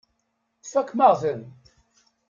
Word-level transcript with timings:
Tfakem-aɣ-ten. 0.63 1.41